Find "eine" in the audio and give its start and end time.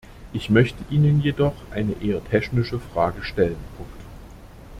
1.69-1.93